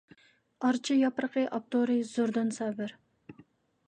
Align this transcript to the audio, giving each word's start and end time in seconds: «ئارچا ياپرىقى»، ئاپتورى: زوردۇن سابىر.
«ئارچا 0.69 0.95
ياپرىقى»، 0.99 1.43
ئاپتورى: 1.57 1.97
زوردۇن 2.13 2.49
سابىر. 2.57 2.95